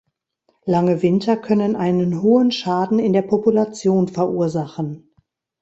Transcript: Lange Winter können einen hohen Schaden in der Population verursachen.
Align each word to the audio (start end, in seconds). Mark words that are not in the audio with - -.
Lange 0.65 1.03
Winter 1.03 1.37
können 1.37 1.75
einen 1.75 2.23
hohen 2.23 2.51
Schaden 2.51 2.97
in 2.97 3.13
der 3.13 3.21
Population 3.21 4.07
verursachen. 4.07 5.11